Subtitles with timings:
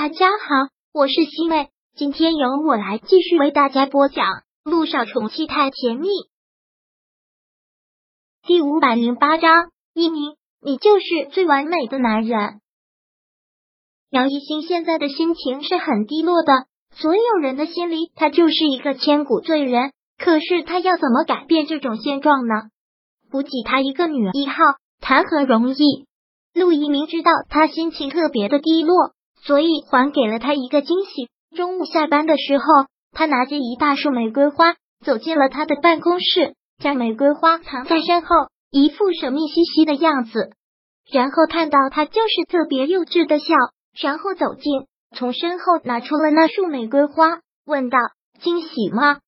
[0.00, 4.26] 大家好，我是西妹，今天由我来继续为大家播讲
[4.62, 6.06] 《路上宠妻太甜蜜》
[8.46, 9.72] 第五百零八章。
[9.94, 12.60] 一鸣，你就是最完美的男人。
[14.08, 19.90] 杨一兴现在的心情是很低落的，所有人的心里他就是一个千古罪人。
[20.16, 22.54] 可是他要怎么改变这种现状呢？
[23.32, 24.62] 补给他一个女一号，
[25.00, 26.06] 谈何容易？
[26.54, 29.17] 陆一鸣知道他心情特别的低落。
[29.42, 31.28] 所以还给了他一个惊喜。
[31.56, 32.64] 中午下班的时候，
[33.12, 34.74] 他拿着一大束玫瑰花
[35.04, 38.34] 走进了他的办公室，将玫瑰花藏在身后，
[38.70, 40.50] 一副神秘兮兮的样子。
[41.10, 43.54] 然后看到他就是特别幼稚的笑，
[43.98, 47.98] 然后走近，从身后拿出了那束玫瑰花，问道
[48.40, 49.20] ：“惊喜吗？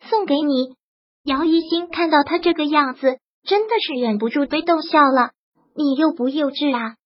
[0.00, 0.74] 送给你。”
[1.24, 5.30] 姚一新看到他这个样子，真的是忍不住被逗笑了。
[5.76, 6.96] 你幼不幼稚啊？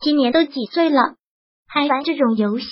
[0.00, 1.14] 今年都几岁了？
[1.68, 2.66] 还玩这种游戏，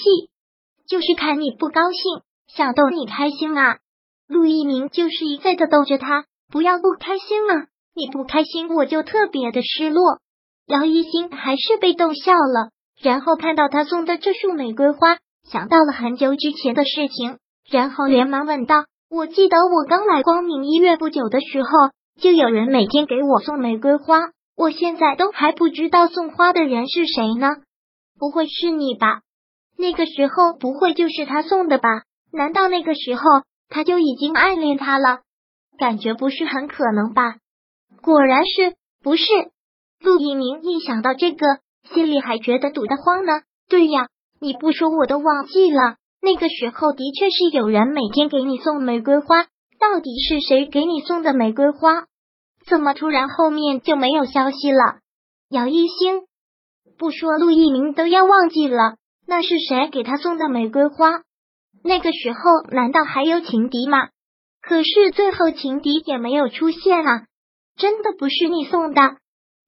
[0.88, 3.78] 就是看你不高兴，想逗你开心啊！
[4.26, 10.18] 陆一鸣就是一再的逗着他，不要不开心了，你不开心我就特别的失落。
[10.66, 12.70] 姚一星还是被逗笑了，
[13.00, 17.38] 然后看到他送的这束玫瑰花，想到了很久之前的事情，
[17.70, 21.68] 然后连忙问道：“我记得我刚来光明医院不久的时候，
[22.18, 27.56] 就有人每天给我送玫瑰花，我现在都还不知道送花的人是谁呢。”
[28.18, 29.20] 不会是你吧？
[29.78, 32.02] 那个时候不会就是他送的吧？
[32.32, 33.22] 难道那个时候
[33.68, 35.20] 他就已经暗恋他了？
[35.78, 37.36] 感觉不是很可能吧？
[38.02, 39.24] 果然是不是？
[40.00, 41.46] 陆一鸣一想到这个，
[41.92, 43.32] 心里还觉得堵得慌呢。
[43.68, 44.08] 对呀，
[44.40, 45.96] 你不说我都忘记了。
[46.22, 49.44] 那个时候的确是有人每天给你送玫瑰花，
[49.78, 52.06] 到底是谁给你送的玫瑰花？
[52.66, 55.00] 怎么突然后面就没有消息了？
[55.50, 56.25] 姚一星。
[56.98, 61.22] 不说陆一鸣都要忘记了，那是谁给他送的玫瑰花？
[61.84, 64.08] 那个时候难道还有情敌吗？
[64.60, 67.22] 可是最后情敌也没有出现啊！
[67.76, 69.16] 真的不是你送的？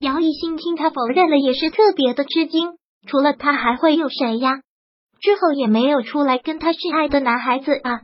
[0.01, 2.77] 姚一新听他否认了，也是特别的吃惊。
[3.07, 4.61] 除了他还会有谁呀？
[5.21, 8.03] 之后也没有出来跟他示爱的男孩子啊！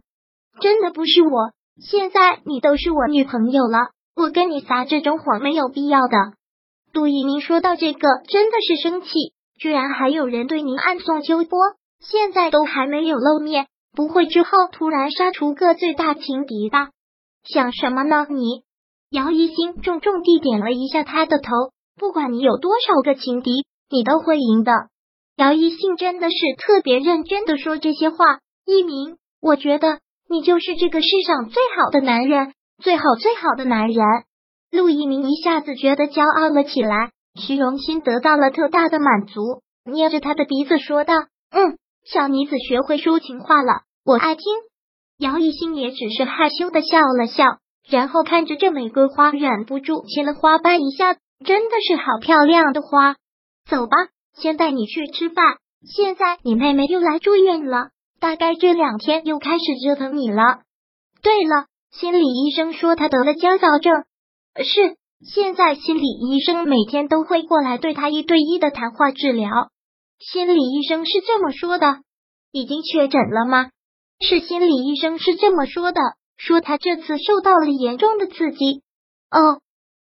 [0.61, 1.53] 真的不是我。
[1.81, 6.17] 现在你都是我女朋友了，我跟你撒这种谎没有必要的。
[6.95, 9.09] 杜一鸣说到这个，真的是生气，
[9.59, 11.59] 居然还有人对您暗送秋波，
[11.99, 16.91] 现在都还没有露面，不会之后突然杀出个最大情敌吧？
[17.43, 18.29] 想什么呢？
[18.31, 18.63] 你
[19.11, 21.51] 姚一星重重地点了一下他的头，
[21.99, 24.73] 不管你有多少个情敌，你都会赢的。
[25.37, 28.39] 姚一信真的是特别认真的说这些话。
[28.67, 29.99] 一鸣，我觉得
[30.31, 33.97] 你就是这个世上最好的男人，最好最好的男人。
[34.75, 41.15] 陆一鸣一下子觉得骄傲了起来，虚荣心得到了特大的满足，捏着他的鼻子说道
[41.55, 44.45] ：“嗯，小妮子学会说情话了，我爱听。”
[45.19, 47.45] 姚一兴也只是害羞的笑了笑，
[47.89, 51.15] 然后看着这玫瑰花，忍不住亲了花瓣一下，
[51.45, 53.15] 真的是好漂亮的花。
[53.71, 53.97] 走吧，
[54.37, 55.59] 先带你去吃饭。
[55.87, 60.63] 现在你妹妹又来住院了，大概这两天又开始折腾你了。
[61.23, 64.05] 对了，心理医生说她得了焦躁症。
[64.63, 69.51] 是，现在心理医生每天都会过来对他一对一的谈话治疗。
[70.19, 72.03] 心理医生是这么说的，
[72.53, 73.71] 已经确诊了吗？
[74.21, 76.01] 是心理医生是这么说的，
[76.37, 78.83] 说他这次受到了严重的刺激。
[79.31, 79.61] 哦，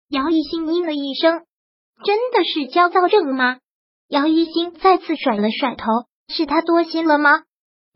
[0.09, 1.43] 姚一新应了一声，
[2.05, 3.59] 真的是焦躁症吗？
[4.09, 5.87] 姚一新再次甩了甩头，
[6.29, 7.43] 是他多心了吗？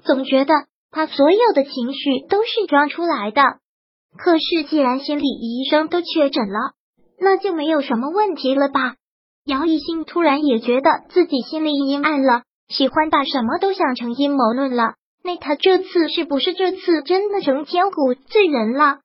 [0.05, 0.53] 总觉得
[0.91, 3.43] 他所有的情绪都是装出来的。
[4.17, 6.73] 可是，既然心理医生都确诊了，
[7.19, 8.97] 那就没有什么问题了吧？
[9.45, 14.95] 姚一兴突然也觉得自己心里阴暗了，喜欢把什么都想成阴谋论了。
[15.23, 18.99] 那他这次是不是这次真的成千古罪人了？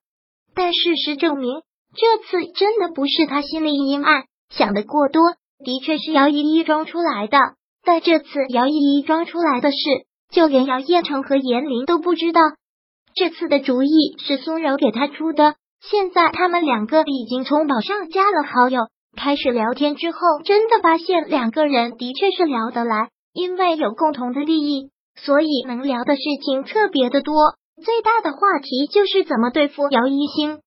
[0.54, 1.62] 但事实证明，
[1.94, 5.22] 这次真的不是他心里阴暗，想的过多，
[5.64, 7.38] 的确是姚依依装出来的。
[7.84, 9.76] 但这次姚依依装出来的事，
[10.30, 12.40] 就连姚叶成和严林都不知道。
[13.16, 15.54] 这次的主意是苏柔给他出的。
[15.80, 18.82] 现在他们两个已经从网上加了好友，
[19.16, 27.34] 开始聊天之后，真的发现两个人的确是聊得来，因为有共同的利益，所以能聊的事情特别的多。
[27.82, 30.60] 最大的话题就是怎么对付姚一星。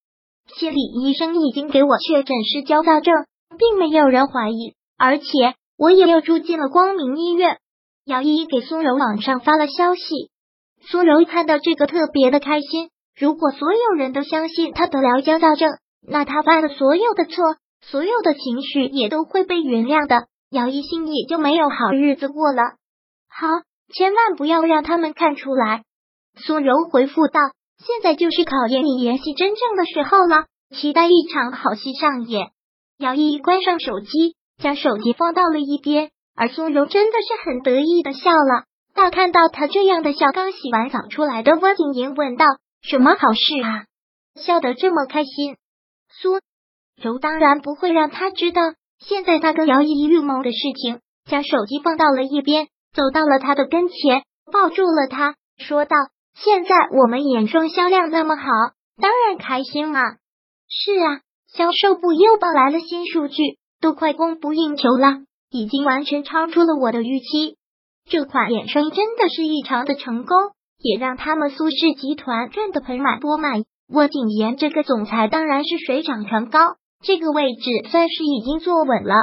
[0.56, 3.14] 心理医生已经给我确诊是焦躁症，
[3.60, 5.26] 并没有人怀疑，而且
[5.78, 7.60] 我也又住进了光明医院。
[8.06, 10.29] 姚一给苏柔网上发了消息。
[10.82, 12.90] 苏柔看到这个特别的开心。
[13.18, 15.70] 如果所有人都相信他得了焦躁症，
[16.02, 17.44] 那他犯的所有的错，
[17.82, 22.62] 所有的情绪也都会被原谅的，姚一心也就没有好日子过了。
[23.28, 23.48] 好，
[23.94, 25.84] 千万不要让他们看出来。
[26.38, 27.40] 苏柔回复道
[27.78, 32.52] ：“现在就是考验你演戏真正的时候了，期待一场好戏上演。”
[32.98, 38.64] 姚毅关上手机，将手机放到了一边，而苏柔真的是很得意的笑了。
[39.00, 42.46] 大看到他这样的笑，刚洗完澡出来的温景言问道
[42.84, 43.86] ：“什么好事啊？
[44.36, 45.56] 笑得这么开心？”
[46.12, 46.42] 苏
[47.02, 48.62] 柔当然不会让他知道，
[49.00, 51.00] 现在他跟姚毅预谋的事情，
[51.30, 55.96] 将手机放到了一边，走到了他的跟前，抱住了他，说道。
[56.36, 58.44] 现在我们眼霜销量那么好，
[59.02, 60.02] 当然开心啊！
[60.68, 65.20] 是啊，销售部又报来了新数据，都快供不应求了，
[65.50, 67.56] 已经完全超出了我的预期。
[68.06, 70.38] 这款衍生真的是异常的成功，
[70.78, 73.64] 也让他们苏氏集团赚得盆满钵满。
[73.92, 76.60] 沃景言这个总裁当然是水涨船高，
[77.02, 79.16] 这个位置算是已经坐稳了。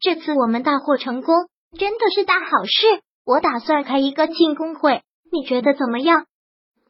[0.00, 1.34] 这次我们大获成功，
[1.78, 3.00] 真的是大好事。
[3.24, 6.26] 我打算开一个庆功会，你觉得怎么样？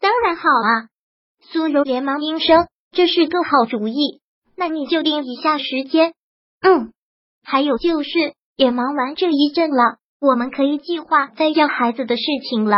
[0.01, 0.89] 当然好啊！
[1.41, 4.21] 苏柔连忙应声，这是个好主意。
[4.57, 6.13] 那你就定一下时间。
[6.61, 6.93] 嗯，
[7.45, 12.77] 还有就是，也忙完这一阵了，我们可以计划再要孩子的事情了。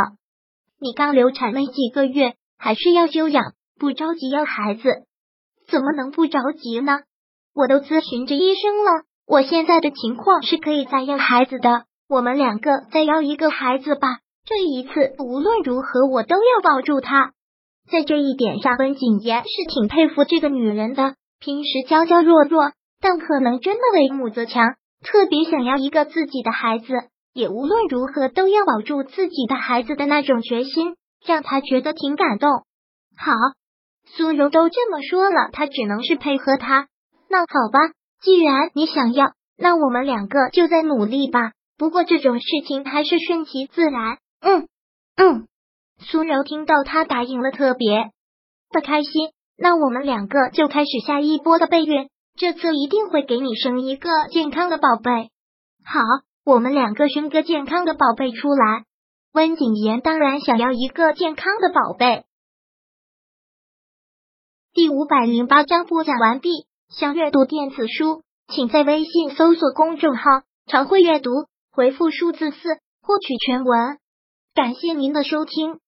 [0.81, 4.82] 你刚流产没几个月，还是要休养，不着急要孩子。
[5.69, 7.00] 怎么能不着急呢？
[7.55, 11.85] 我都咨询着医生了，我现在的情况是可以再要孩子的。
[12.08, 14.08] 我们两个再要一个孩子吧。
[14.44, 17.32] 这一次无论如何，我都要保住他。
[17.90, 21.14] 在这一点上，温景言是挺佩服这个女人的。
[21.38, 24.75] 平时娇娇弱弱，但可能真的为母则强，
[25.05, 26.87] 特别想要一个自己的孩子，
[27.38, 32.50] 也无论如何都要保住自己的孩子的那种决心，让他觉得挺感动。
[33.17, 33.32] 好，
[34.06, 36.88] 苏柔都这么说了，他只能是配合他。
[37.29, 37.79] 那好吧，
[38.20, 41.52] 既然你想要，那我们两个就在努力吧。
[41.76, 44.19] 不过这种事情还是顺其自然。
[44.40, 44.67] 嗯
[45.17, 45.46] 嗯，
[46.00, 48.11] 苏柔听到他答应了，特别
[48.73, 49.31] 的开心。
[49.56, 55.31] 那我们两个就开始下一波的备孕，这次一定会给你生一个健康的宝贝。
[55.85, 56.00] 好，
[56.48, 58.86] 我们两个生个健康的宝贝出来。
[59.34, 62.24] 温景言当然想要一个健康的宝贝。
[64.72, 66.48] 第五百零八章播讲完毕。
[66.88, 70.22] 想阅读电子书，请在微信搜索公众号
[70.64, 71.30] “常会阅读”，
[71.70, 72.56] 回复数字四
[73.02, 73.98] 获取全文。
[74.54, 75.80] 感谢您的收听。